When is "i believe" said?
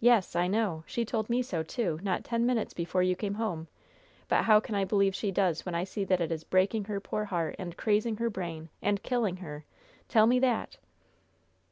4.74-5.14